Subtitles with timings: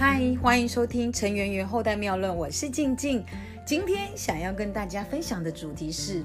[0.00, 3.22] 嗨，欢迎收听《陈圆圆后代妙论》，我是静静。
[3.66, 6.24] 今天想要跟大家分享的主题是，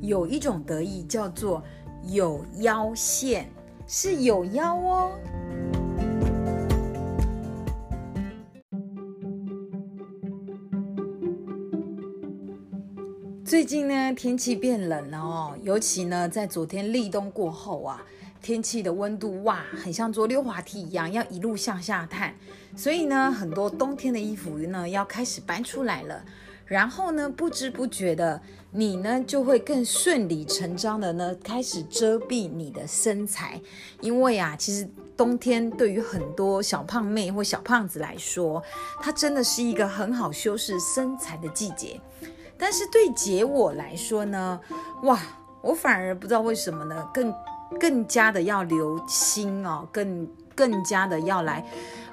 [0.00, 1.62] 有一种得意叫做
[2.08, 3.48] 有腰线，
[3.86, 5.12] 是有腰哦。
[13.44, 18.04] 最近呢，天气变冷了哦，尤其呢，在昨天立冬过后啊。
[18.42, 22.34] 天气的温度哇，很像坐溜滑梯一样，要一路向下探。
[22.76, 26.24] 所以呢，很多冬天的衣服呢要开始搬出来了。
[26.66, 33.60] 然后呢，不知不觉的，你呢就会更顺理成章的呢开始遮蔽你的身材。
[34.00, 38.62] 因为啊，其实冬天对于很多小胖妹或小胖子来说，
[39.00, 42.00] 它真的是一个很好修饰身材的季节。
[42.56, 44.58] 但是对姐我来说呢，
[45.02, 45.20] 哇，
[45.60, 47.32] 我反而不知道为什么呢，更。
[47.78, 51.64] 更加的要留心哦，更更加的要来，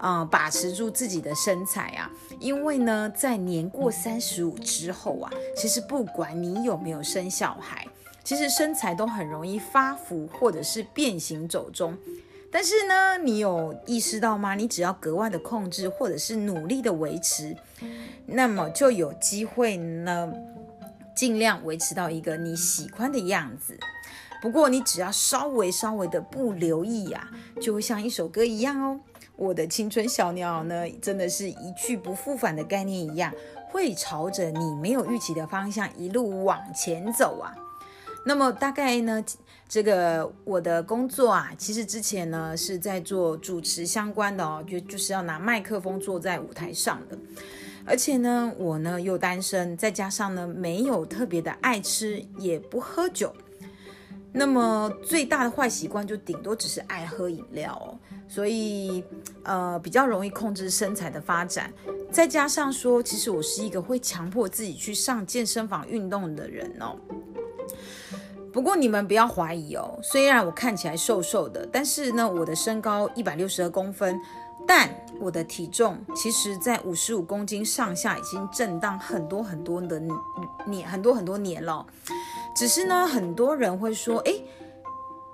[0.00, 7.86] 呃，把持住自己的身材啊，因为呢，在年过三十五之后啊，其实不管你有没有生小孩，
[8.22, 11.96] 其实身材都很容易发福或者是变形走中。
[12.50, 14.54] 但是呢，你有意识到吗？
[14.54, 17.54] 你只要格外的控制或者是努力的维持，
[18.24, 20.32] 那么就有机会呢，
[21.14, 23.76] 尽量维持到一个你喜欢的样子。
[24.40, 27.28] 不过你只要稍微稍微的不留意呀，
[27.60, 29.00] 就会像一首歌一样哦。
[29.34, 33.32] 我的青春小鸟呢，真的是一去不复返的概念一样，
[33.68, 37.54] 会朝着你没有预期的方向一路往前走啊。
[38.24, 39.22] 那么大概呢，
[39.68, 47.18] 这个我的工作啊，其实之前呢是在做主持相关的哦，就就是要拿麦克风坐在舞台上的。
[47.84, 53.32] 而且呢，我呢又单身，再加上呢没有特别的爱吃，也不喝酒。
[54.38, 57.96] 那么最大的坏习惯就顶多只是爱喝饮料哦，
[58.28, 59.02] 所以
[59.44, 61.72] 呃比较容易控制身材的发展。
[62.10, 66.98] 再加上说，其实我是一个会强迫自己去上健身房运动的人哦。
[68.52, 74.20] 不过你们不要怀疑哦，虽然我看起来瘦瘦的，但是呢，我的身高一百六十二公分，
[74.66, 74.88] 但
[75.18, 80.00] 我的体重其实在五十五公斤上下已经震荡很多很多的
[80.66, 81.84] 年很多很多年了。
[82.56, 84.32] 只是呢，很多人会说：“哎，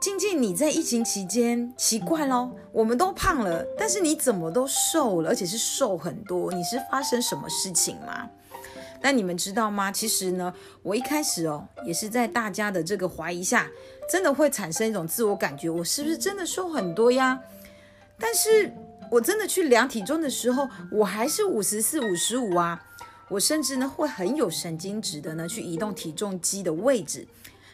[0.01, 6.53] 静静，你在疫情期间奇怪咯，我们都胖了，但是你怎么都瘦了，而且是瘦很多？
[6.53, 8.29] 你是发生什么事情吗？”
[9.01, 9.93] 那你们知道吗？
[9.93, 10.53] 其实呢，
[10.83, 13.69] 我一开始哦，也是在大家的这个怀疑下，
[14.11, 17.41] 真的会产生一种自我感觉，我是不是真的瘦很多呀？
[18.19, 18.73] 但是
[19.13, 22.85] 我真的去量体重的时候，我还是五十四、五十五啊。
[23.33, 27.27] 我甚至呢会很有神经质的呢去移动体重机的位置，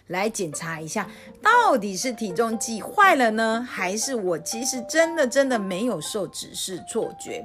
[0.07, 1.11] 来检查一下
[1.43, 7.45] 到底是体重计坏了呢，还是我其实真的真的没有瘦，只是错觉。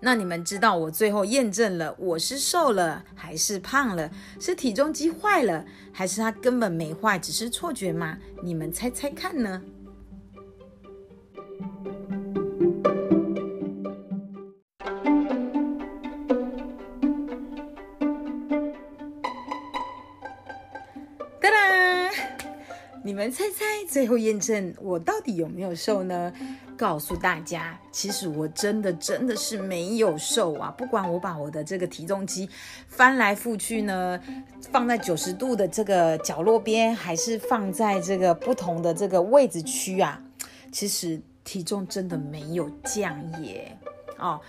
[0.00, 4.10] 那你们知道我最后验证了我是瘦了还是胖了？
[4.40, 8.16] 是体重机坏了，还是它根本没坏，只是错觉吗？
[8.42, 9.62] 你们猜猜看呢？
[23.04, 26.32] 你们猜猜，最后验证我到底有没有瘦呢？
[26.76, 30.72] 告诉大家，其实我真的真的是没有瘦啊！
[30.76, 32.48] 不管我把我的这个体重机
[32.88, 34.20] 翻来覆去呢，
[34.70, 40.20] 放在九十度的这个角落边，还是放在这个不同的这个位置区啊，
[40.72, 43.76] 其实体重真的没有降耶！
[44.18, 44.40] 哦，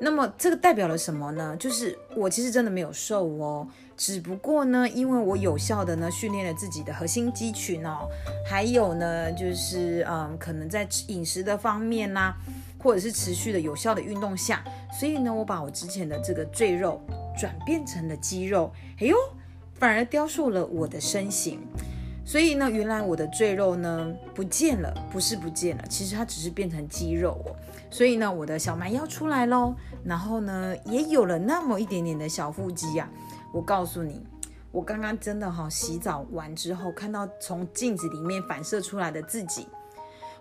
[0.00, 1.54] 那么这个代表了什么呢？
[1.58, 3.68] 就是我其实真的没有瘦哦。
[3.96, 8.08] 只不过呢，因为我有效的呢训练了自己的核心肌群哦，
[8.48, 12.34] 还有呢就是嗯，可能在饮食的方面呐，
[12.82, 14.64] 或者是持续的有效的运动下，
[14.98, 16.98] 所以呢，我把我之前的这个赘肉
[17.38, 19.14] 转变成了肌肉，哎呦，
[19.74, 21.60] 反而雕塑了我的身形。
[22.30, 27.56] 所以呢，原来我的赘肉呢不见了，不是不见了，其实它只是变成肌肉哦。
[27.90, 29.74] 所以呢，我的小蛮腰出来喽，
[30.04, 33.10] 然后呢，也有了那么一点点的小腹肌呀。
[33.52, 34.24] 我告诉你，
[34.70, 39.66] 我刚刚真的哈洗澡完之后，看到从镜子里面反射出来的自己，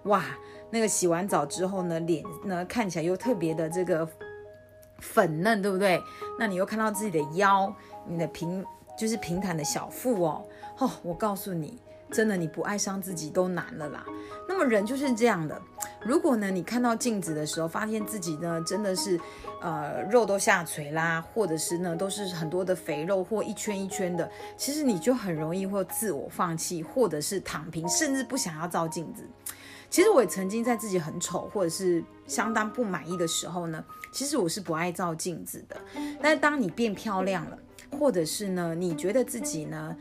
[0.04, 0.24] 哇，
[0.70, 4.08] 那个洗完澡之后呢，脸呢看起来又特别的这个
[5.00, 6.00] 粉嫩，对不对？
[6.38, 7.76] 那你又看到自己的腰，
[8.08, 8.64] 你的平
[9.00, 10.44] 就是平坦的小腹哦，
[10.80, 11.80] 哦，我告诉你。
[12.12, 14.04] 真的，你不爱上自己都难了啦。
[14.48, 15.62] 那么人就是这样的，
[16.02, 19.20] 如果呢，你看到镜子的时候，发现自己呢真的是，
[19.62, 29.24] 呃，肉都下垂啦，或者是呢都是很多的肥肉或一圈一圈的，其实你就很容易会自我放弃，或者是躺平，甚至不想要照镜子。
[29.92, 35.78] 其实我也曾经在自己很丑或者是相当不满意的时候呢，其实我是不爱照镜子的。
[36.20, 37.58] 但是当你变漂亮了，
[37.92, 39.96] 或者是呢，你觉得自己呢，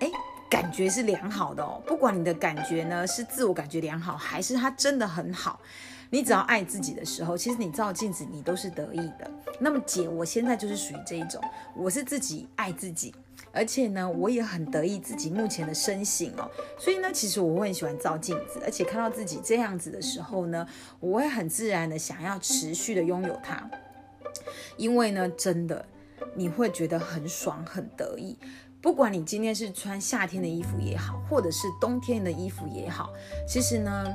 [0.00, 0.10] 哎，
[0.48, 1.82] 感觉是良好的哦。
[1.86, 5.60] 不管你的感觉呢是自我感觉良好，还是它真的很好，
[6.10, 9.30] 你只要爱自己的时候，其实你照镜子你都是得意的。
[9.60, 11.42] 那么姐，我现在就是属于这一种，
[11.74, 13.14] 我是自己爱自己。
[13.50, 16.48] 而且呢，我也很得意自己目前的身形哦，
[16.78, 20.66] 所以呢，其实我会很喜欢照镜子，而且看到自己这样子的时候呢，
[21.00, 23.68] 我会很自然的想要持续的拥有它，
[24.76, 25.86] 因为呢，真的
[26.34, 28.38] 你会觉得很爽很得意，
[28.80, 33.12] 不管你今天是穿夏天的衣服也好，或者是冬天的衣服也好，
[33.46, 34.06] 其实呢，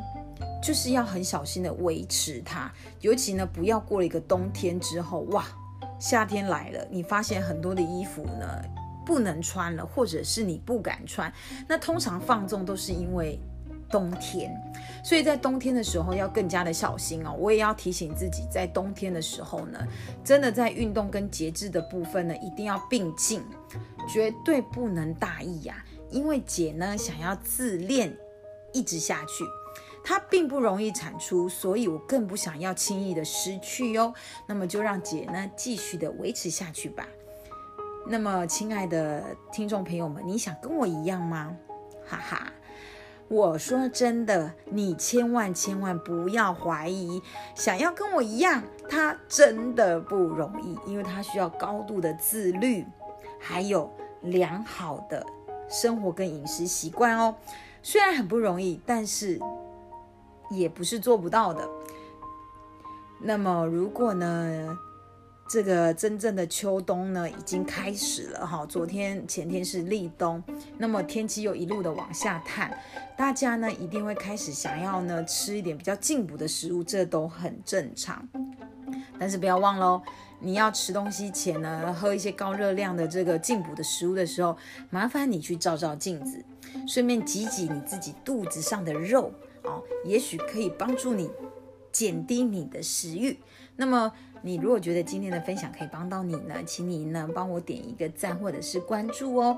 [0.62, 2.72] 就是要很小心的维持它，
[3.02, 5.46] 尤其呢，不要过了一个冬天之后，哇，
[6.00, 8.64] 夏天来了，你发现很多的衣服呢。
[9.06, 11.30] 不能穿了，或者是你不敢穿，
[11.68, 13.38] 那通常放纵都是因为
[13.94, 14.52] 冬天，
[15.04, 17.36] 所以在冬天的时候要更加的小心哦。
[17.38, 19.78] 我也要提醒自己，在冬天的时候呢，
[20.24, 23.44] 真的在运动跟节制的部分呢，一定要并进，
[24.12, 25.86] 绝对不能大意呀。
[26.10, 28.18] 因为姐呢想要自恋
[28.74, 29.44] 一直下去，
[30.04, 34.12] 它并不容易产出，所以我更不想要轻易的失去哟。
[34.48, 37.08] 那么就让姐呢继续的维持下去吧。
[38.08, 41.56] 那么，亲爱的听众朋友们，你想跟我一样吗？
[42.06, 42.52] 哈哈，
[43.28, 47.22] 我说真的，你千万千万不要怀疑，
[47.56, 52.86] 想要跟我一样，他真的不容易，因为他需要高度的自律，
[53.40, 53.90] 还有
[54.22, 55.26] 良好的
[55.68, 57.36] 生活跟饮食习惯哦。
[57.82, 59.40] 虽然很不容易，但是
[60.52, 61.68] 也不是做不到的。
[63.20, 64.78] 那么，如果呢？
[65.48, 68.66] 这个真正的秋冬呢，已经开始了哈。
[68.66, 70.42] 昨天前天是立冬，
[70.78, 72.76] 那么天气又一路的往下探，
[73.16, 78.28] 大家呢一定会开始想要呢吃一点比较进补的食物，这都很正常。
[79.20, 80.02] 但是不要忘喽，
[80.40, 84.58] 你要吃东西前呢，喝一些高热量的这个进补的食物的时候，
[84.90, 86.44] 麻烦你去照照镜子，
[86.88, 89.32] 顺便挤挤你自己肚子上的肉
[89.64, 91.30] 哦，也许可以帮助你
[91.92, 93.38] 减低你的食欲。
[93.76, 94.12] 那么。
[94.46, 99.58] 你如果觉得今天的分享可以帮到你呢，请你呢帮我点一个赞或者是关注哦。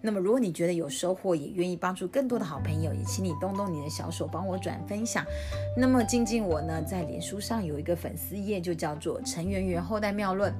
[0.00, 5.24] 那么如果你觉得有收获，也愿意帮助更多的好朋友，也请你动动你的小手帮我转分享。
[5.76, 10.54] 那么静静我呢在脸书上有一个粉丝页，就叫做陈圆圆后代妙论，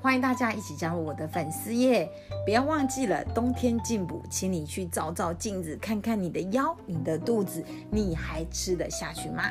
[0.00, 2.10] 欢迎大家一起加入我的粉丝页。
[2.44, 9.44] 不要忘记了冬天进补，请你去照照镜子，看看你的腰、你的肚子，你还吃得下去吗？